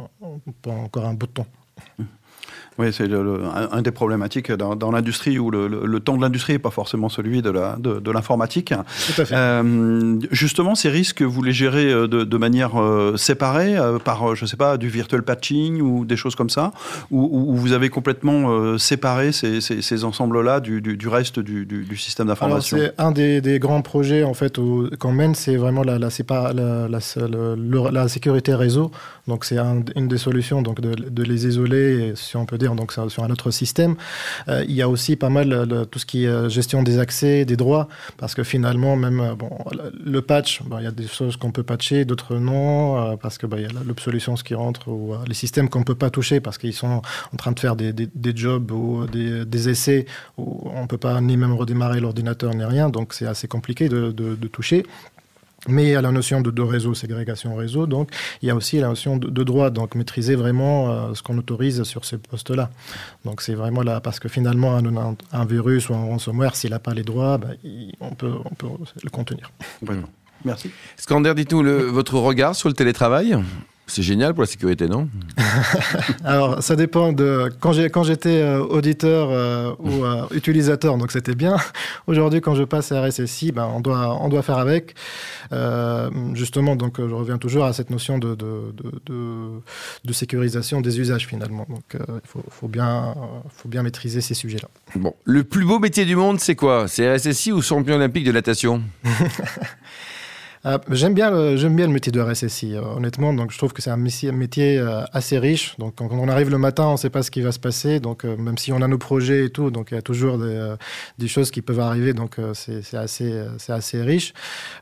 pour 0.61 0.73
encore 0.73 1.05
un 1.05 1.13
bout 1.13 1.27
de 1.27 1.31
temps. 1.33 1.47
Oui, 2.79 2.87
c'est 2.91 3.11
un, 3.11 3.69
un 3.71 3.81
des 3.81 3.91
problématiques 3.91 4.51
dans, 4.51 4.75
dans 4.75 4.91
l'industrie 4.91 5.37
où 5.39 5.51
le, 5.51 5.67
le- 5.67 5.85
le 5.85 5.99
temps 5.99 6.17
de 6.17 6.21
l'industrie 6.21 6.53
n'est 6.53 6.59
pas 6.59 6.71
forcément 6.71 7.09
celui 7.09 7.41
de 7.41 7.49
la- 7.49 7.75
de, 7.77 7.99
de 7.99 8.11
l'informatique. 8.11 8.73
Tout 9.15 9.21
à 9.21 9.25
fait. 9.25 9.35
Euh, 9.35 10.17
justement, 10.31 10.73
ces 10.75 10.89
risques, 10.89 11.21
vous 11.21 11.43
les 11.43 11.51
gérez 11.53 11.91
euh, 11.91 12.07
de, 12.07 12.23
de 12.23 12.37
manière 12.37 12.81
euh, 12.81 13.15
séparée, 13.17 13.77
euh, 13.77 13.99
par, 13.99 14.35
je 14.35 14.45
sais 14.45 14.57
pas, 14.57 14.77
du 14.77 14.89
virtual 14.89 15.23
patching 15.23 15.81
ou 15.81 16.05
des 16.05 16.15
choses 16.17 16.35
comme 16.35 16.49
ça, 16.49 16.71
ou, 17.11 17.21
ou- 17.21 17.53
ou 17.53 17.55
vous 17.55 17.73
avez 17.73 17.89
complètement 17.89 18.77
séparé 18.77 19.31
ces, 19.31 19.61
ces- 19.61 19.81
ces 19.81 20.03
ensembles-là 20.03 20.59
du, 20.59 20.81
du- 20.81 20.97
du 20.97 21.07
reste 21.07 21.39
du, 21.39 21.65
système 21.97 22.27
Alors, 22.27 22.35
d'information 22.39 22.77
c'est 22.79 22.93
un 22.97 23.11
des, 23.11 23.39
des 23.41 23.59
grands 23.59 23.81
projets 23.81 24.23
en 24.23 24.33
fait 24.33 24.59
qu'on 24.99 25.11
mène, 25.13 25.35
c'est 25.35 25.55
vraiment 25.57 25.83
la, 25.83 25.99
sécurité 28.09 28.53
réseau. 28.55 28.91
Donc 29.27 29.45
c'est 29.45 29.57
un- 29.57 29.83
une 29.95 30.07
des 30.07 30.17
solutions 30.17 30.61
donc 30.61 30.81
de, 30.81 30.93
de 31.09 31.23
les 31.23 31.45
isoler, 31.47 32.13
si 32.15 32.35
on 32.35 32.45
peut 32.45 32.57
dire, 32.63 32.75
donc 32.75 32.92
sur 32.94 33.24
un 33.24 33.30
autre 33.30 33.51
système. 33.51 33.95
Euh, 34.48 34.63
il 34.68 34.75
y 34.75 34.81
a 34.81 34.89
aussi 34.89 35.15
pas 35.15 35.30
mal 35.30 35.48
le- 35.50 35.86
tout 35.86 36.00
ce 36.00 36.06
qui 36.06 36.19
est 36.25 36.27
euh, 36.27 36.50
gestion 36.50 36.83
des 36.83 36.98
accès, 37.00 37.45
des 37.45 37.58
droits, 37.63 37.88
parce 38.17 38.34
que 38.36 38.43
finalement 38.43 38.96
même 38.96 39.20
euh, 39.20 39.36
bon, 39.36 39.50
le- 40.13 40.22
patch, 40.22 40.62
bon, 40.63 40.77
il 40.79 40.86
y 40.86 40.88
a 40.88 40.91
des 40.91 41.08
choses 41.08 41.36
qu'on 41.38 41.51
peut 41.51 41.63
patcher, 41.63 42.05
d'autres 42.05 42.36
non, 42.38 42.72
euh, 42.98 43.15
parce 43.24 43.38
que 43.38 43.46
bah, 43.46 43.58
il 43.60 43.63
y 43.63 43.65
a 43.65 43.84
l'obsolescence 43.86 44.41
qui 44.48 44.55
rentre 44.55 44.88
ou 44.88 45.13
euh, 45.13 45.17
les 45.27 45.34
systèmes 45.43 45.67
qu'on 45.70 45.84
peut 45.84 46.00
pas 46.05 46.10
toucher 46.10 46.39
parce 46.39 46.58
qu'ils 46.58 46.74
sont 46.74 47.01
en 47.34 47.38
train 47.38 47.51
de 47.51 47.60
faire 47.60 47.75
des, 47.75 47.93
jobs 48.36 48.72
ou 48.72 49.05
des, 49.08 49.70
essais 49.70 50.05
où 50.38 50.70
on 50.82 50.88
peut 50.88 50.98
pas 50.98 51.20
ni 51.22 51.36
même 51.38 51.53
redémarrer 51.53 52.00
l'ordinateur 52.00 52.53
ni 52.53 52.65
rien, 52.65 52.89
donc 52.89 53.13
c'est 53.13 53.27
assez 53.34 53.48
compliqué 53.48 53.88
de 53.89 54.48
toucher. 54.58 54.84
Mais 55.70 55.84
il 55.84 55.89
y 55.91 55.96
a 55.96 56.01
la 56.01 56.12
notion 56.12 56.41
de, 56.41 56.51
de 56.51 56.62
réseau, 56.62 56.93
ségrégation 56.93 57.55
réseau, 57.55 57.88
donc 57.88 58.10
il 58.41 58.48
y 58.48 58.51
a 58.51 58.55
aussi 58.55 58.79
la 58.79 58.88
notion 58.89 59.15
de, 59.17 59.29
de 59.29 59.43
droit, 59.43 59.70
donc 59.70 59.96
maîtriser 59.96 60.36
vraiment 60.36 60.91
euh, 60.91 61.13
ce 61.13 61.24
qu'on 61.24 61.38
autorise 61.38 61.84
sur 61.84 62.03
ces 62.03 62.17
postes-là. 62.17 62.70
Donc 63.24 63.41
c'est 63.41 63.53
vraiment 63.53 63.82
là, 63.82 64.01
parce 64.01 64.20
que 64.20 64.27
finalement 64.27 64.75
un, 64.75 64.96
un, 64.98 65.15
un 65.32 65.46
virus 65.46 65.88
ou 65.89 65.93
un 65.93 66.03
ransomware, 66.03 66.55
s'il 66.55 66.72
n'a 66.72 66.79
pas 66.79 66.93
les 66.93 67.03
droits, 67.03 67.38
bah, 67.38 67.50
il- 67.63 67.93
on, 68.01 68.10
peut, 68.13 68.34
on 68.43 68.53
peut 68.55 68.67
le 69.03 69.10
contenir. 69.10 69.51
Complètement. 69.79 70.10
Merci. 70.43 70.70
Scander, 70.98 71.34
dites-nous 71.34 71.63
le- 71.63 71.84
votre 71.84 72.15
regard 72.15 72.55
sur 72.55 72.67
le 72.67 72.75
télétravail? 72.75 73.38
C'est 73.93 74.01
génial 74.01 74.33
pour 74.33 74.41
la 74.41 74.47
sécurité, 74.47 74.88
non 74.88 75.07
Alors, 76.23 76.63
ça 76.63 76.75
dépend 76.75 77.13
de. 77.13 77.53
Quand 77.59 77.73
j'ai 77.73 77.91
quand 77.91 78.03
j'étais 78.03 78.41
euh, 78.41 78.59
auditeur 78.59 79.29
euh, 79.29 79.71
ou 79.77 80.03
euh, 80.03 80.25
utilisateur, 80.31 80.97
donc 80.97 81.12
c'était 81.12 81.35
bien. 81.35 81.57
Aujourd'hui, 82.07 82.41
quand 82.41 82.55
je 82.55 82.63
passe 82.63 82.91
à 82.91 83.05
RSSI, 83.05 83.51
ben, 83.51 83.69
on 83.71 83.81
doit 83.81 84.17
on 84.19 84.29
doit 84.29 84.41
faire 84.41 84.57
avec. 84.57 84.95
Justement, 86.33 86.75
donc 86.75 86.95
je 86.97 87.13
reviens 87.13 87.38
toujours 87.38 87.65
à 87.65 87.73
cette 87.73 87.91
notion 87.91 88.17
de 88.17 88.33
de, 88.33 88.73
de, 90.03 90.13
sécurisation 90.13 90.81
des 90.81 91.00
usages 91.00 91.27
finalement. 91.27 91.67
Donc, 91.69 91.83
il 91.93 92.27
faut, 92.27 92.43
faut 92.50 92.67
bien 92.67 93.13
faut 93.55 93.69
bien 93.69 93.83
maîtriser 93.83 94.21
ces 94.21 94.33
sujets-là. 94.33 94.69
Bon, 94.95 95.13
le 95.23 95.43
plus 95.43 95.65
beau 95.65 95.77
métier 95.77 96.05
du 96.05 96.15
monde, 96.15 96.39
c'est 96.39 96.55
quoi? 96.55 96.88
C'est 96.88 97.15
RSSI 97.15 97.51
ou 97.51 97.62
champion 97.62 97.93
olympique 97.93 98.23
de 98.23 98.31
natation? 98.31 98.81
Ah, 100.65 100.79
j'aime 100.91 101.13
bien, 101.13 101.29
le- 101.29 101.58
j'aime 101.58 101.75
bien 101.75 101.88
le 101.88 101.91
métier 101.91 102.10
de 102.13 102.22
RSSI, 102.22 102.75
euh, 102.75 102.82
honnêtement. 102.96 103.34
Donc, 103.34 103.51
je 103.51 103.58
trouve 103.58 103.74
que 103.74 103.82
c'est 103.82 103.89
un 103.89 103.98
métier, 103.98 104.29
un 104.29 104.32
métier, 104.32 104.77
euh, 104.79 105.01
assez 105.12 105.38
riche. 105.38 105.75
Donc, 105.77 105.96
quand 105.96 106.08
on 106.10 106.29
arrive 106.29 106.50
le 106.50 106.58
matin, 106.58 106.86
on 106.86 106.91
ne 106.93 106.98
sait 106.98 107.10
pas 107.10 107.22
ce 107.22 107.32
qui 107.32 107.41
va 107.41 107.51
se 107.51 107.60
passer. 107.60 108.00
Donc, 108.00 108.24
euh, 108.24 108.38
même 108.38 108.58
si 108.58 108.72
on 108.72 108.82
a 108.82 108.88
nos 108.88 108.98
projets 108.98 109.43
et 109.46 109.50
tout, 109.50 109.72
donc 109.72 109.89
il 109.91 109.96
y 109.96 109.98
a 109.98 110.01
toujours 110.01 110.38
des, 110.38 110.75
des 111.20 111.27
choses 111.27 111.51
qui 111.51 111.62
peuvent 111.62 111.82
arriver. 111.82 112.13
Donc, 112.13 112.38
c'est 112.53 112.82
c'est 112.82 112.96
assez, 112.96 113.43
c'est 113.58 113.74
assez 113.74 114.01
riche. 114.01 114.34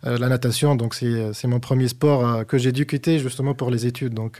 La 0.03 0.29
natation, 0.29 0.75
donc 0.75 0.93
c'est 0.93 1.33
c'est 1.33 1.47
mon 1.47 1.59
premier 1.59 1.87
sport 1.87 2.45
que 2.45 2.59
j'ai 2.59 2.71
dû 2.71 2.85
quitter 2.85 3.17
justement 3.17 3.55
pour 3.55 3.71
les 3.71 3.87
études. 3.87 4.13
Donc, 4.13 4.37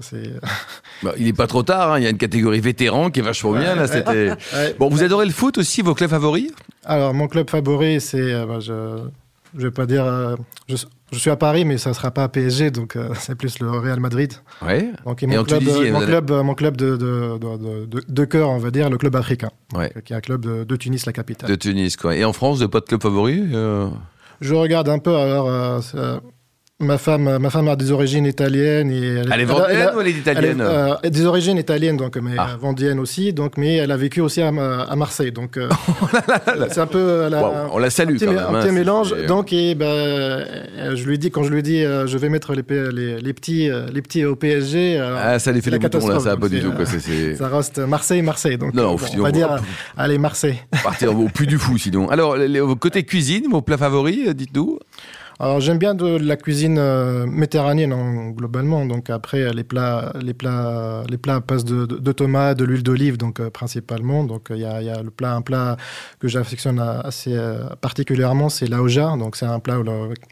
c'est 0.00 0.30
Bah, 1.04 1.12
il 1.18 1.24
n'est 1.26 1.32
pas 1.32 1.46
trop 1.46 1.62
tard, 1.62 1.92
hein, 1.92 1.98
il 1.98 2.02
y 2.02 2.06
a 2.06 2.10
une 2.10 2.18
catégorie 2.18 2.60
vétéran 2.60 3.10
qui 3.10 3.20
est 3.20 3.22
vachement 3.22 3.52
bien. 3.52 3.76
Là, 3.76 3.86
c'était... 3.86 4.32
Bon, 4.80 4.88
vous 4.88 5.04
adorez 5.04 5.26
le 5.26 5.32
foot 5.32 5.56
aussi, 5.58 5.82
vos 5.82 5.94
clubs 5.94 6.10
favoris? 6.10 6.50
Alors, 6.84 7.14
mon 7.14 7.28
club 7.28 7.48
favori, 7.48 8.00
c'est. 8.00 8.44
bah, 8.44 8.58
je 8.58 8.98
ne 9.58 9.62
vais 9.62 9.70
pas 9.70 9.86
dire. 9.86 10.04
euh, 10.04 10.36
je, 10.68 10.76
je 11.12 11.18
suis 11.18 11.30
à 11.30 11.36
Paris, 11.36 11.64
mais 11.64 11.76
ça 11.78 11.90
ne 11.90 11.94
sera 11.94 12.10
pas 12.10 12.24
à 12.24 12.28
PSG, 12.28 12.70
donc 12.70 12.94
euh, 12.96 13.08
c'est 13.18 13.34
plus 13.34 13.58
le 13.60 13.70
Real 13.70 13.98
Madrid. 14.00 14.32
Ouais. 14.62 14.90
Donc, 15.04 15.22
et 15.22 15.26
Et 15.26 15.28
mon 15.28 15.38
en 15.40 15.44
club, 15.44 15.58
Tunisie, 15.60 15.78
euh, 15.88 15.92
mon 15.92 15.98
allez- 15.98 16.06
club, 16.06 16.30
euh, 16.30 16.42
mon 16.42 16.54
club 16.54 16.76
de, 16.76 16.96
de, 16.96 17.38
de, 17.38 17.86
de, 17.86 18.04
de 18.08 18.24
cœur, 18.24 18.48
on 18.50 18.58
va 18.58 18.70
dire, 18.70 18.88
le 18.90 18.96
club 18.98 19.16
africain, 19.16 19.50
Ouais. 19.74 19.92
qui 20.04 20.12
est 20.12 20.16
un 20.16 20.20
club 20.20 20.64
de, 20.64 20.76
Tunis, 20.76 21.04
la 21.06 21.12
capitale. 21.12 21.50
De 21.50 21.54
Tunis, 21.56 21.96
quoi. 21.96 22.14
Et 22.16 22.24
en 22.24 22.32
France, 22.32 22.58
de 22.60 22.66
pas 22.66 22.80
de 22.80 22.84
club 22.84 23.02
favori 23.02 23.42
euh, 23.52 23.88
Je 24.40 24.54
regarde 24.54 24.88
un 24.88 24.98
peu, 24.98 25.16
alors, 25.16 25.82
ma, 26.80 26.98
femme, 26.98 27.38
ma 27.38 27.50
femme 27.50 27.68
a 27.68 27.76
des 27.76 27.90
origines 27.92 28.26
italiennes. 28.26 28.90
Et 28.90 28.96
elle, 29.20 29.30
Elle 29.32 29.40
est 29.42 29.50
a- 29.50 29.96
ou 29.96 30.00
elle 30.00 30.08
est 30.08 30.10
italienne 30.10 30.60
elle 30.60 30.66
est, 30.66 31.06
euh, 31.06 31.10
des 31.10 31.24
origines 31.26 31.58
italiennes, 31.58 31.96
donc, 31.96 32.16
mais 32.16 32.32
Ah. 32.38 32.50
euh, 32.52 32.56
vendéenne 32.56 32.98
aussi, 32.98 33.32
donc, 33.32 33.56
mais 33.56 33.76
elle 33.76 33.90
a 33.90 33.96
vécu 33.96 34.20
aussi 34.20 34.40
à, 34.42 34.48
à 34.48 34.96
Marseille. 34.96 35.32
Donc, 35.32 35.56
euh, 35.56 35.68
c'est 36.70 36.80
un 36.80 36.86
peu. 36.86 37.24
elle 37.26 37.34
a 37.34 37.42
Waouh, 37.42 37.54
un- 37.54 37.68
On 37.72 37.78
la 37.78 37.90
salue 37.90 38.12
un 38.12 38.14
petit, 38.14 38.24
quand 38.26 38.32
même. 38.32 38.40
un 38.44 38.54
hein, 38.54 38.62
petit 38.62 38.72
mélange. 38.72 39.14
Donc, 39.26 39.52
et, 39.52 39.76
euh, 39.80 40.44
je 40.94 41.04
lui 41.04 41.18
dis, 41.18 41.30
quand 41.30 41.42
je 41.42 41.50
lui 41.50 41.62
dis, 41.62 41.84
euh, 41.84 42.06
je 42.06 42.18
vais 42.18 42.28
mettre 42.28 42.54
les, 42.54 42.62
les, 42.92 43.20
les 43.20 43.32
petits, 43.32 43.70
euh, 43.70 43.86
les 43.92 44.02
petits 44.02 44.24
au 44.24 44.36
PSG. 44.36 44.98
Ah, 44.98 45.38
ça 45.38 45.52
les 45.52 45.60
fait 45.60 45.70
la 45.70 45.76
les 45.78 45.82
boutons 45.88 46.06
là, 46.08 46.18
ça 46.20 46.30
va 46.30 46.36
pas 46.36 46.48
du 46.48 46.60
tout. 46.60 46.70
Quoi. 46.72 46.80
euh, 46.82 46.86
C'est, 46.86 47.00
c'est... 47.00 47.36
Ça 47.36 47.48
reste 47.48 47.78
Marseille-Marseille. 47.78 48.58
Donc, 48.58 48.74
Non, 48.74 48.94
euh, 48.94 48.96
faut- 48.96 49.06
on 49.18 49.22
va 49.22 49.32
dire, 49.32 49.56
allez, 49.96 50.18
Marseille. 50.18 50.58
Partir 50.82 51.18
au 51.18 51.28
plus 51.28 51.46
du 51.46 51.58
fou 51.58 51.78
sinon. 51.78 52.08
Alors, 52.10 52.36
les- 52.36 52.60
côté 52.80 53.02
cuisine, 53.04 53.44
vos 53.50 53.62
plats 53.62 53.78
favoris, 53.78 54.28
dites-nous. 54.34 54.78
Alors 55.42 55.58
j'aime 55.60 55.78
bien 55.78 55.94
de 55.94 56.18
la 56.18 56.36
cuisine 56.36 56.76
euh, 56.78 57.24
méditerranéenne 57.26 57.94
en- 57.94 58.28
globalement. 58.28 58.84
Donc 58.84 59.08
après 59.08 59.52
les 59.54 59.64
plats, 59.64 60.12
les 60.20 60.34
plats, 60.34 61.02
les 61.08 61.16
plats 61.16 61.40
passent 61.40 61.64
de, 61.64 61.86
de, 61.86 61.96
de 61.96 62.12
tomates, 62.12 62.58
de 62.58 62.64
l'huile 62.66 62.82
d'olive 62.82 63.16
donc 63.16 63.40
euh, 63.40 63.48
principalement. 63.48 64.22
Donc 64.24 64.48
il 64.50 64.58
y, 64.58 64.66
a, 64.66 64.82
il 64.82 64.86
y 64.86 64.90
a 64.90 65.02
le 65.02 65.10
plat, 65.10 65.34
un 65.34 65.40
plat 65.40 65.78
que 66.18 66.28
j'affectionne 66.28 66.78
assez 66.78 67.32
euh, 67.34 67.64
particulièrement, 67.80 68.50
c'est 68.50 68.66
la 68.66 68.82
oja. 68.82 69.16
Donc 69.16 69.34
c'est 69.34 69.46
un 69.46 69.60
plat 69.60 69.78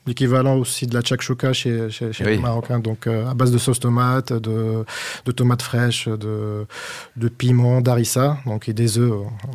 l'équivalent 0.07 0.57
aussi 0.59 0.87
de 0.87 0.95
la 0.95 1.01
chakchouka 1.03 1.55
chez, 1.55 1.89
chez, 1.89 2.13
chez 2.13 2.25
Oui. 2.27 2.33
les 2.33 2.39
Marocains. 2.39 2.79
Donc 2.79 3.07
à 3.07 3.33
base 3.33 3.51
de 3.51 3.57
sauce 3.57 3.81
tomate, 3.81 4.35
de, 4.35 4.85
de 5.25 5.33
tomates 5.33 5.63
fraîches, 5.63 6.07
de, 6.09 6.67
de 7.17 7.29
piment, 7.29 7.81
d'harissa, 7.81 8.37
donc 8.45 8.69
et 8.69 8.75
des 8.75 8.99
œufs. 8.99 9.13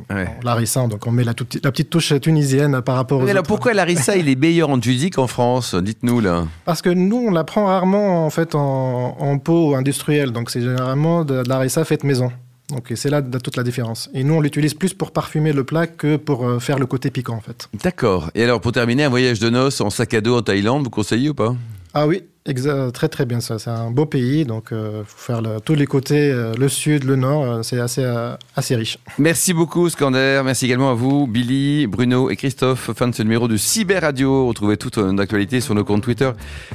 Ouais. 0.10 0.28
L'harissa, 0.44 0.88
donc 0.88 1.06
on 1.06 1.12
met 1.12 1.24
la, 1.24 1.36
toute- 1.36 1.64
la 1.64 1.70
petite 1.72 1.92
touche 1.92 2.20
tunisienne 2.20 2.82
par 2.82 2.96
rapport 2.96 3.20
aux 3.20 3.26
Mais 3.26 3.30
alors, 3.30 3.42
autres. 3.42 3.50
pourquoi 3.50 3.74
Larissa, 3.76 4.16
il 4.16 4.28
est 4.30 4.36
meilleur 4.36 4.72
en 4.72 4.80
Tunisie 4.80 5.12
qu'en 5.12 5.28
France 5.28 5.43
Dites-nous 5.82 6.20
là. 6.22 6.46
Parce 6.66 6.82
que 6.82 6.90
nous, 6.90 7.18
on 7.28 7.32
la 7.32 7.44
prend 7.44 7.66
rarement 7.66 8.26
en 8.26 8.30
fait 8.30 8.56
en, 8.56 9.16
en 9.20 9.38
pot 9.40 9.76
industriel. 9.76 10.32
Donc 10.32 10.50
c'est 10.50 10.62
généralement 10.62 11.26
de, 11.26 11.44
de 11.44 11.50
la 11.50 11.58
harissa 11.58 11.84
faite 11.86 12.04
maison. 12.04 12.32
Donc 12.70 12.92
c'est 12.96 13.10
là 13.10 13.22
de- 13.22 13.38
toute 13.40 13.58
la 13.58 13.64
différence. 13.64 14.10
Et 14.14 14.24
nous, 14.24 14.36
on 14.36 14.42
l'utilise 14.42 14.74
plus 14.74 14.94
pour 14.94 15.12
parfumer 15.12 15.52
le 15.54 15.64
plat 15.64 15.86
que 15.86 16.16
pour 16.16 16.46
euh, 16.48 16.60
faire 16.60 16.80
le 16.80 16.86
côté 16.86 17.12
piquant 17.12 17.36
en 17.36 17.42
fait. 17.42 17.68
D'accord. 17.84 18.32
Et 18.36 18.44
alors, 18.44 18.62
pour 18.62 18.72
terminer, 18.72 19.04
un 19.04 19.10
voyage 19.10 19.40
de 19.40 19.50
noces 19.50 19.82
en 19.82 19.90
sac 19.90 20.14
à 20.14 20.22
dos 20.22 20.38
en 20.38 20.42
Thaïlande, 20.42 20.84
vous 20.84 20.90
conseillez 20.90 21.30
ou 21.30 21.34
pas? 21.34 21.56
Ah 21.94 22.08
oui, 22.08 22.24
exa- 22.48 22.92
très 22.92 23.08
très 23.10 23.26
bien 23.26 23.40
ça. 23.40 23.60
C'est 23.60 23.70
un 23.70 23.92
beau 23.92 24.06
pays. 24.06 24.46
Donc 24.46 24.70
il 24.72 25.04
faut 25.06 25.18
faire 25.34 25.42
le- 25.42 25.60
tous 25.60 25.76
les 25.76 25.86
côtés, 25.86 26.30
euh, 26.32 26.54
le 26.58 26.70
sud, 26.70 27.04
le 27.04 27.16
nord. 27.16 27.44
euh, 27.44 27.64
c'est 27.64 27.80
assez, 27.80 28.04
euh, 28.04 28.36
assez 28.56 28.76
riche. 28.76 28.98
Merci 29.18 29.54
beaucoup, 29.54 29.90
Scander. 29.90 30.42
Merci 30.44 30.66
également 30.66 30.92
à 30.92 30.94
vous, 30.94 31.28
Billy, 31.28 31.88
Bruno 31.88 32.30
et 32.30 32.36
Christophe. 32.36 32.92
Fin 32.96 33.08
de 33.08 33.16
ce 33.16 33.24
numéro 33.24 33.48
de 33.48 33.58
Cyber 33.58 34.02
Radio. 34.02 34.48
Retrouvez 34.48 34.78
toute 34.78 34.98
notre 34.98 35.22
actualité 35.24 35.62
sur 35.62 35.76
nos 35.76 35.84
comptes 35.84 36.04
Twitter 36.04 36.32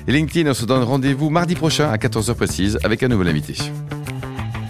et 0.06 0.12
LinkedIn. 0.12 0.50
On 0.50 0.54
se 0.54 0.64
donne 0.64 0.82
rendez-vous 0.82 1.30
mardi 1.30 1.54
prochain 1.54 1.90
à 1.90 1.96
14h 1.96 2.34
précise 2.34 2.78
avec 2.84 3.02
un 3.02 3.08
nouvel 3.08 3.28
invité. 3.28 3.54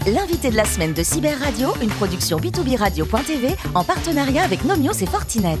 L'invité 0.07 0.49
de 0.49 0.55
la 0.55 0.65
semaine 0.65 0.93
de 0.93 1.03
Cyber 1.03 1.37
Radio, 1.39 1.69
une 1.83 1.89
production 1.89 2.37
b2b 2.39 2.77
radio.tv 2.77 3.49
en 3.75 3.83
partenariat 3.83 4.43
avec 4.43 4.63
Nomios 4.65 4.93
et 5.01 5.05
Fortinet. 5.05 5.57